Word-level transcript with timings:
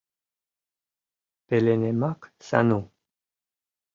Пеленемак 1.47 2.19
Сану. 2.47 2.81